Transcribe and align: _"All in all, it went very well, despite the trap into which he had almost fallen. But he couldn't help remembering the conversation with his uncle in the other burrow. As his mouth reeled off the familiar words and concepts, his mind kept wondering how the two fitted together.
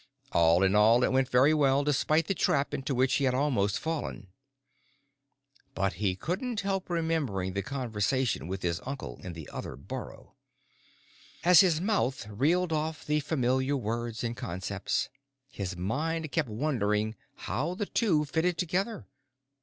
_"All 0.35 0.63
in 0.63 0.73
all, 0.75 1.03
it 1.03 1.11
went 1.11 1.29
very 1.29 1.53
well, 1.53 1.83
despite 1.83 2.25
the 2.25 2.33
trap 2.33 2.73
into 2.73 2.95
which 2.95 3.13
he 3.17 3.25
had 3.25 3.35
almost 3.35 3.77
fallen. 3.77 4.29
But 5.75 5.93
he 6.01 6.15
couldn't 6.15 6.61
help 6.61 6.89
remembering 6.89 7.53
the 7.53 7.61
conversation 7.61 8.47
with 8.47 8.63
his 8.63 8.81
uncle 8.83 9.19
in 9.21 9.33
the 9.33 9.47
other 9.53 9.75
burrow. 9.75 10.33
As 11.43 11.59
his 11.59 11.79
mouth 11.79 12.25
reeled 12.27 12.73
off 12.73 13.05
the 13.05 13.19
familiar 13.19 13.77
words 13.77 14.23
and 14.23 14.35
concepts, 14.35 15.09
his 15.51 15.77
mind 15.77 16.31
kept 16.31 16.49
wondering 16.49 17.13
how 17.35 17.75
the 17.75 17.85
two 17.85 18.25
fitted 18.25 18.57
together. 18.57 19.05